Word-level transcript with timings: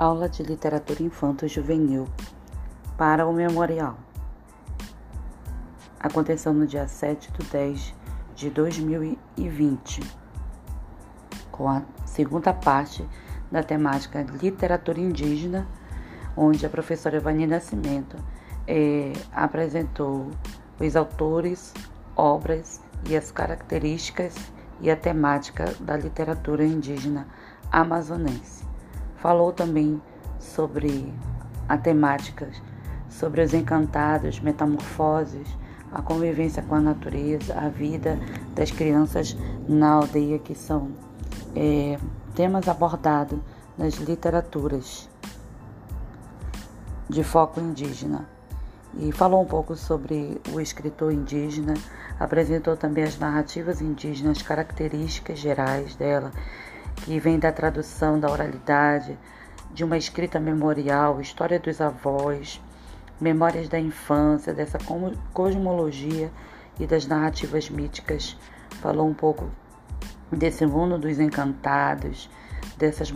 Aula 0.00 0.30
de 0.30 0.42
Literatura 0.42 1.02
Infanto-Juvenil 1.02 2.08
para 2.96 3.26
o 3.26 3.34
Memorial. 3.34 3.98
Aconteceu 6.00 6.54
no 6.54 6.66
dia 6.66 6.88
7 6.88 7.30
de 7.30 7.46
10 7.50 7.94
de 8.34 8.48
2020, 8.48 10.00
com 11.52 11.68
a 11.68 11.82
segunda 12.06 12.54
parte 12.54 13.06
da 13.52 13.62
temática 13.62 14.22
Literatura 14.22 14.98
Indígena, 14.98 15.68
onde 16.34 16.64
a 16.64 16.70
professora 16.70 17.18
Evani 17.18 17.46
Nascimento 17.46 18.16
eh, 18.66 19.12
apresentou 19.30 20.30
os 20.80 20.96
autores, 20.96 21.74
obras 22.16 22.80
e 23.06 23.14
as 23.14 23.30
características 23.30 24.34
e 24.80 24.90
a 24.90 24.96
temática 24.96 25.74
da 25.78 25.94
literatura 25.94 26.64
indígena 26.64 27.28
amazonense. 27.70 28.69
Falou 29.20 29.52
também 29.52 30.00
sobre 30.38 31.12
a 31.68 31.76
temática, 31.76 32.48
sobre 33.08 33.42
os 33.42 33.52
encantados, 33.52 34.40
metamorfoses, 34.40 35.46
a 35.92 36.00
convivência 36.00 36.62
com 36.62 36.74
a 36.74 36.80
natureza, 36.80 37.54
a 37.54 37.68
vida 37.68 38.18
das 38.54 38.70
crianças 38.70 39.36
na 39.68 39.90
aldeia, 39.90 40.38
que 40.38 40.54
são 40.54 40.90
é, 41.54 41.98
temas 42.34 42.66
abordados 42.68 43.38
nas 43.76 43.94
literaturas 43.94 45.08
de 47.08 47.22
foco 47.22 47.60
indígena. 47.60 48.26
E 48.98 49.12
falou 49.12 49.42
um 49.42 49.46
pouco 49.46 49.76
sobre 49.76 50.40
o 50.52 50.60
escritor 50.60 51.12
indígena, 51.12 51.74
apresentou 52.18 52.76
também 52.76 53.04
as 53.04 53.18
narrativas 53.18 53.80
indígenas, 53.80 54.42
características 54.42 55.38
gerais 55.38 55.94
dela, 55.94 56.32
que 57.04 57.18
vem 57.18 57.38
da 57.38 57.50
tradução 57.52 58.18
da 58.18 58.30
oralidade, 58.30 59.18
de 59.72 59.84
uma 59.84 59.96
escrita 59.96 60.40
memorial, 60.40 61.20
história 61.20 61.58
dos 61.58 61.80
avós, 61.80 62.60
memórias 63.20 63.68
da 63.68 63.78
infância, 63.78 64.52
dessa 64.52 64.78
cosmologia 65.32 66.30
e 66.78 66.86
das 66.86 67.06
narrativas 67.06 67.70
míticas. 67.70 68.36
Falou 68.80 69.08
um 69.08 69.14
pouco 69.14 69.50
desse 70.30 70.64
mundo 70.66 70.98
dos 70.98 71.18
encantados, 71.18 72.30
dessas 72.76 73.12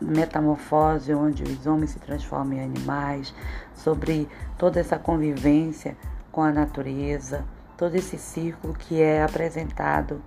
metamorfoses 0.00 1.14
onde 1.14 1.42
os 1.42 1.66
homens 1.66 1.90
se 1.90 1.98
transformam 1.98 2.54
em 2.54 2.64
animais, 2.64 3.34
sobre 3.74 4.28
toda 4.56 4.80
essa 4.80 4.98
convivência 4.98 5.96
com 6.30 6.42
a 6.42 6.52
natureza, 6.52 7.44
todo 7.76 7.94
esse 7.96 8.16
círculo 8.16 8.74
que 8.74 9.00
é 9.00 9.22
apresentado 9.22 10.22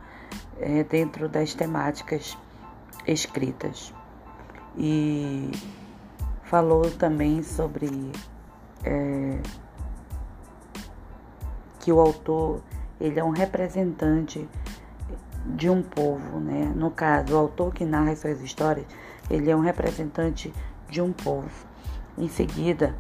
é, 0.60 0.84
dentro 0.84 1.30
das 1.30 1.54
temáticas 1.54 2.38
escritas. 3.08 3.94
E 4.78 5.52
falou 6.44 6.89
também 6.92 7.42
sobre 7.44 8.11
é, 8.84 9.39
que 11.80 11.92
o 11.92 12.00
autor 12.00 12.61
ele 13.00 13.20
é 13.20 13.23
um 13.23 13.31
representante 13.31 14.48
de 15.45 15.70
um 15.70 15.81
povo, 15.81 16.39
né? 16.39 16.72
No 16.76 16.89
caso, 16.89 17.36
o 17.36 17.38
autor 17.38 17.73
que 17.73 17.86
narra 17.86 18.16
suas 18.16 18.42
histórias, 18.42 18.86
ele 19.30 19.52
é 19.52 19.56
um 19.56 19.59
representante 19.59 20.52
de 20.89 21.02
um 21.02 21.11
povo. 21.11 21.67
Em 22.17 22.28
seguida, 22.28 22.95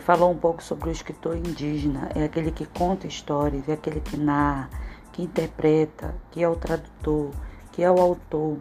falou 0.00 0.30
um 0.30 0.36
pouco 0.36 0.62
sobre 0.62 0.88
o 0.88 0.92
escritor 0.92 1.36
indígena, 1.36 2.10
é 2.14 2.24
aquele 2.24 2.50
que 2.50 2.66
conta 2.66 3.06
histórias, 3.06 3.68
é 3.68 3.72
aquele 3.72 4.00
que 4.00 4.16
narra, 4.16 4.68
que 5.12 5.22
interpreta, 5.22 6.14
que 6.30 6.42
é 6.42 6.48
o 6.48 6.56
tradutor, 6.56 7.30
que 7.72 7.82
é 7.82 7.90
o 7.90 7.98
autor 8.00 8.58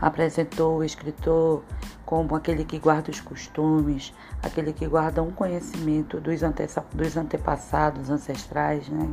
apresentou 0.00 0.78
o 0.78 0.84
escritor 0.84 1.62
como 2.04 2.34
aquele 2.36 2.64
que 2.64 2.78
guarda 2.78 3.10
os 3.10 3.20
costumes, 3.20 4.12
aquele 4.42 4.72
que 4.72 4.86
guarda 4.86 5.22
um 5.22 5.30
conhecimento 5.30 6.20
dos, 6.20 6.42
ante 6.42 6.66
dos 6.92 7.16
antepassados 7.16 8.10
ancestrais, 8.10 8.88
né? 8.88 9.10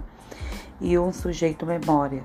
e 0.82 0.98
um 0.98 1.14
sujeito 1.14 1.66
memória. 1.66 2.24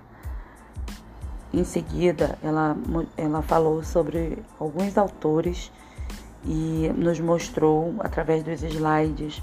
Em 1.52 1.64
seguida, 1.64 2.38
ela, 2.42 2.76
ela 3.16 3.42
falou 3.42 3.82
sobre 3.84 4.42
alguns 4.58 4.98
autores 4.98 5.70
e 6.44 6.92
nos 6.96 7.20
mostrou, 7.20 7.94
através 8.00 8.42
dos 8.42 8.62
slides, 8.62 9.42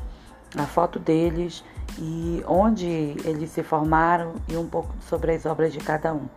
a 0.58 0.66
foto 0.66 1.00
deles 1.00 1.64
e 1.98 2.44
onde 2.48 2.88
eles 3.24 3.52
se 3.52 3.64
formaram 3.64 4.34
e 4.48 4.56
um 4.56 4.68
pouco 4.68 4.94
sobre 5.02 5.34
as 5.34 5.46
obras 5.46 5.74
de 5.74 5.80
cada 5.80 6.14
um. 6.14 6.28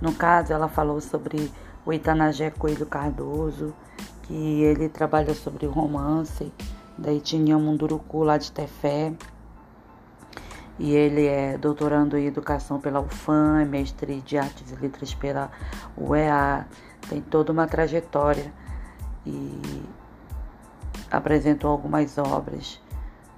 No 0.00 0.12
caso, 0.14 0.52
ela 0.52 0.68
falou 0.68 1.00
sobre 1.00 1.52
o 1.84 1.92
Itanagé 1.92 2.50
Coelho 2.50 2.86
Cardoso, 2.86 3.74
que 4.22 4.62
ele 4.62 4.88
trabalha 4.88 5.34
sobre 5.34 5.66
o 5.66 5.70
romance 5.70 6.52
da 6.96 7.12
etnia 7.12 7.58
Munduruku 7.58 8.22
lá 8.22 8.38
de 8.38 8.50
Tefé. 8.50 9.12
E 10.78 10.94
ele 10.94 11.26
é 11.26 11.58
doutorando 11.58 12.16
em 12.16 12.26
educação 12.26 12.80
pela 12.80 13.00
UFAM, 13.00 13.60
é 13.60 13.64
mestre 13.66 14.22
de 14.22 14.38
artes 14.38 14.72
e 14.72 14.76
letras 14.76 15.12
pela 15.12 15.50
UEA, 15.96 16.66
tem 17.08 17.20
toda 17.20 17.52
uma 17.52 17.66
trajetória 17.66 18.50
e 19.26 19.82
apresentou 21.10 21.70
algumas 21.70 22.16
obras 22.16 22.80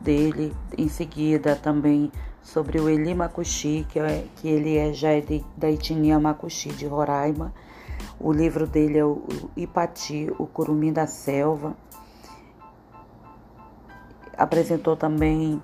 dele. 0.00 0.54
Em 0.78 0.88
seguida, 0.88 1.56
também 1.56 2.12
sobre 2.42 2.80
o 2.80 2.88
Eli 2.88 3.14
Makushi, 3.14 3.86
que, 3.88 3.98
é, 3.98 4.24
que 4.36 4.48
ele 4.48 4.76
é 4.76 4.92
já 4.92 5.10
é 5.10 5.20
de, 5.20 5.44
da 5.56 5.70
etnia 5.70 6.18
Makushi 6.18 6.70
de 6.70 6.86
Roraima 6.86 7.52
o 8.24 8.32
livro 8.32 8.68
dele 8.68 8.98
é 8.98 9.04
o 9.04 9.26
Ipati, 9.56 10.32
o 10.38 10.46
Curumim 10.46 10.92
da 10.92 11.08
Selva. 11.08 11.76
Apresentou 14.38 14.96
também 14.96 15.60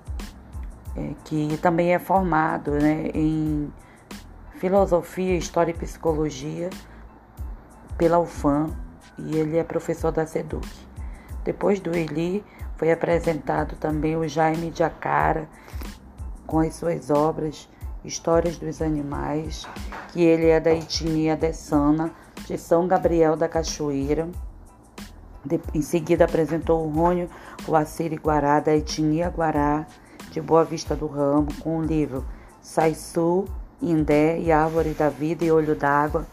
é, 0.93 1.13
que 1.23 1.57
também 1.61 1.93
é 1.93 1.99
formado 1.99 2.71
né, 2.71 3.11
em 3.13 3.71
filosofia, 4.55 5.37
história 5.37 5.71
e 5.71 5.73
psicologia 5.73 6.69
pela 7.97 8.19
UFAM 8.19 8.75
e 9.17 9.37
ele 9.37 9.57
é 9.57 9.63
professor 9.63 10.11
da 10.11 10.25
SEDUC. 10.25 10.67
Depois 11.45 11.79
do 11.79 11.95
Eli, 11.95 12.43
foi 12.75 12.91
apresentado 12.91 13.77
também 13.77 14.17
o 14.17 14.27
Jaime 14.27 14.69
de 14.69 14.83
Acara 14.83 15.47
com 16.49 16.59
as 16.59 16.73
suas 16.73 17.11
obras 17.11 17.69
Histórias 18.03 18.57
dos 18.57 18.81
Animais, 18.81 19.67
que 20.11 20.23
ele 20.23 20.47
é 20.47 20.59
da 20.59 20.71
etnia 20.71 21.35
Dessana, 21.35 22.11
de 22.47 22.57
São 22.57 22.87
Gabriel 22.87 23.35
da 23.35 23.47
Cachoeira. 23.47 24.27
De, 25.45 25.59
em 25.75 25.81
seguida 25.83 26.25
apresentou 26.25 26.85
o 26.85 26.89
Rônio 26.89 27.29
Assiri 27.71 28.15
Guará, 28.15 28.59
da 28.59 28.75
etnia 28.75 29.29
Guará, 29.29 29.85
de 30.31 30.41
Boa 30.41 30.63
Vista 30.63 30.95
do 30.95 31.05
Ramo, 31.05 31.49
com 31.59 31.77
o 31.77 31.83
livro 31.83 32.25
Saisu, 32.61 33.45
Indé 33.79 34.39
e 34.39 34.51
Árvore 34.51 34.95
da 34.95 35.09
Vida 35.09 35.45
e 35.45 35.51
Olho 35.51 35.75
d'Água. 35.75 36.25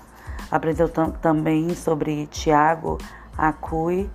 Apresentou 0.50 1.10
também 1.10 1.74
sobre 1.74 2.26
Tiago 2.28 2.96
Acui, 3.36 4.08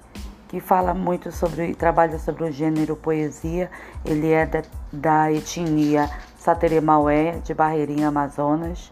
que 0.51 0.59
fala 0.59 0.93
muito 0.93 1.31
sobre, 1.31 1.73
trabalha 1.73 2.19
sobre 2.19 2.43
o 2.43 2.51
gênero 2.51 2.93
poesia. 2.93 3.71
Ele 4.03 4.31
é 4.31 4.45
da, 4.45 4.61
da 4.91 5.31
etnia 5.31 6.09
Sateremaué, 6.37 7.39
de 7.41 7.53
Barreirinha, 7.53 8.09
Amazonas, 8.09 8.91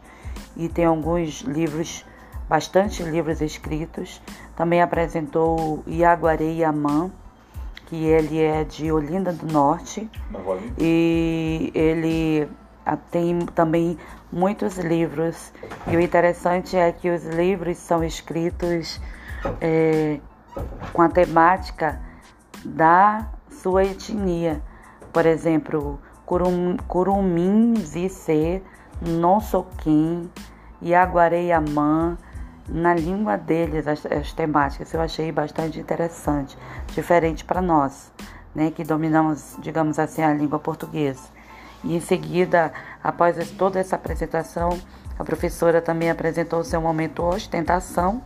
e 0.56 0.70
tem 0.70 0.86
alguns 0.86 1.42
livros 1.42 2.06
bastante 2.48 3.04
livros 3.04 3.42
escritos. 3.42 4.22
Também 4.56 4.82
apresentou 4.82 5.84
Iaguaré 5.86 6.46
Yaman, 6.46 7.12
que 7.88 8.06
ele 8.06 8.40
é 8.40 8.64
de 8.64 8.90
Olinda 8.90 9.34
do 9.34 9.52
Norte. 9.52 10.10
E 10.78 11.74
ele 11.76 12.48
tem 13.12 13.38
também 13.48 13.98
muitos 14.32 14.78
livros. 14.78 15.52
E 15.88 15.98
o 15.98 16.00
interessante 16.00 16.78
é 16.78 16.90
que 16.90 17.10
os 17.10 17.26
livros 17.26 17.78
são 17.80 18.02
escritos 18.02 19.02
é, 19.60 20.20
com 20.94 21.02
a 21.02 21.10
temática 21.10 22.00
da 22.64 23.28
sua 23.50 23.84
etnia. 23.86 24.62
Por 25.12 25.26
exemplo, 25.26 26.00
Curum, 26.26 26.78
Curumim 26.88 27.76
Zicê, 27.78 28.62
Non 29.02 29.40
Soquim, 29.40 30.30
Iaguaré 30.82 31.46
Yaman, 31.46 32.18
na 32.68 32.94
língua 32.94 33.38
deles 33.38 33.88
as, 33.88 34.06
as 34.06 34.32
temáticas. 34.34 34.94
Eu 34.94 35.02
achei 35.02 35.32
bastante 35.32 35.80
interessante, 35.80 36.58
diferente 36.94 37.44
para 37.44 37.62
nós, 37.62 38.12
né, 38.54 38.72
que 38.72 38.84
dominamos, 38.84 39.58
digamos 39.60 39.98
assim, 40.00 40.22
a 40.22 40.34
língua 40.34 40.60
portuguesa. 40.60 41.28
E 41.84 41.96
em 41.96 42.00
seguida, 42.00 42.72
após 43.04 43.52
toda 43.52 43.80
essa 43.80 43.96
apresentação, 43.96 44.78
a 45.18 45.24
professora 45.24 45.82
também 45.82 46.10
apresentou 46.10 46.60
o 46.60 46.64
seu 46.64 46.82
momento 46.82 47.24
ostentação, 47.24 48.22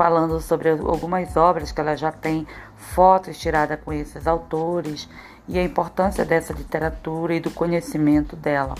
falando 0.00 0.40
sobre 0.40 0.70
algumas 0.70 1.36
obras 1.36 1.72
que 1.72 1.78
ela 1.78 1.94
já 1.94 2.10
tem, 2.10 2.46
fotos 2.74 3.36
tiradas 3.36 3.78
com 3.84 3.92
esses 3.92 4.26
autores 4.26 5.06
e 5.46 5.58
a 5.58 5.62
importância 5.62 6.24
dessa 6.24 6.54
literatura 6.54 7.34
e 7.34 7.40
do 7.40 7.50
conhecimento 7.50 8.34
dela. 8.34 8.74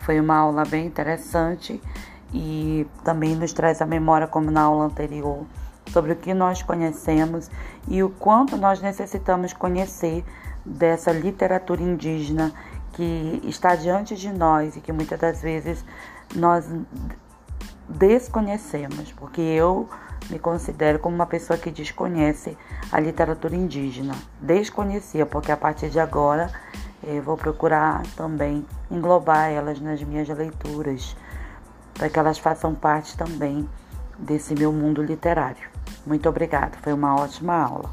Foi 0.00 0.18
uma 0.18 0.34
aula 0.34 0.64
bem 0.64 0.84
interessante 0.84 1.80
e 2.34 2.84
também 3.04 3.36
nos 3.36 3.52
traz 3.52 3.80
a 3.80 3.86
memória, 3.86 4.26
como 4.26 4.50
na 4.50 4.62
aula 4.62 4.86
anterior, 4.86 5.46
sobre 5.92 6.14
o 6.14 6.16
que 6.16 6.34
nós 6.34 6.60
conhecemos 6.60 7.48
e 7.86 8.02
o 8.02 8.10
quanto 8.10 8.56
nós 8.56 8.80
necessitamos 8.80 9.52
conhecer 9.52 10.24
dessa 10.66 11.12
literatura 11.12 11.80
indígena 11.80 12.52
que 12.94 13.40
está 13.44 13.76
diante 13.76 14.16
de 14.16 14.32
nós 14.32 14.74
e 14.74 14.80
que 14.80 14.90
muitas 14.90 15.20
das 15.20 15.40
vezes 15.40 15.84
nós 16.34 16.68
desconhecemos, 17.88 19.12
porque 19.12 19.40
eu 19.40 19.88
me 20.30 20.38
considero 20.38 20.98
como 20.98 21.14
uma 21.14 21.26
pessoa 21.26 21.58
que 21.58 21.70
desconhece 21.70 22.56
a 22.90 23.00
literatura 23.00 23.54
indígena. 23.54 24.14
Desconhecia, 24.40 25.24
porque 25.24 25.52
a 25.52 25.56
partir 25.56 25.90
de 25.90 26.00
agora 26.00 26.50
eu 27.02 27.22
vou 27.22 27.36
procurar 27.36 28.02
também 28.16 28.66
englobar 28.90 29.50
elas 29.50 29.80
nas 29.80 30.02
minhas 30.02 30.28
leituras, 30.28 31.16
para 31.94 32.08
que 32.08 32.18
elas 32.18 32.38
façam 32.38 32.74
parte 32.74 33.16
também 33.16 33.68
desse 34.18 34.54
meu 34.54 34.72
mundo 34.72 35.02
literário. 35.02 35.68
Muito 36.06 36.28
obrigada, 36.28 36.76
foi 36.82 36.92
uma 36.92 37.14
ótima 37.16 37.54
aula. 37.54 37.90